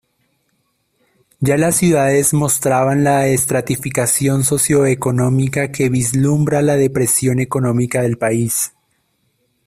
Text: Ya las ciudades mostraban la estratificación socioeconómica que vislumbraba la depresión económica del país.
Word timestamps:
Ya 1.41 1.57
las 1.57 1.75
ciudades 1.75 2.33
mostraban 2.33 3.03
la 3.03 3.27
estratificación 3.27 4.43
socioeconómica 4.43 5.71
que 5.71 5.89
vislumbraba 5.89 6.63
la 6.63 6.75
depresión 6.75 7.39
económica 7.39 8.01
del 8.01 8.17
país. 8.17 8.73